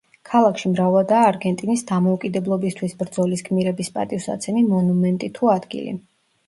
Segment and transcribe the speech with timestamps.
[0.27, 5.97] ქალაქში მრავლადაა არგენტინის დამოუკიდებლობისთვის ბრძოლის გმირების პატივსაცემი მონუმენტი თუ ადგილი.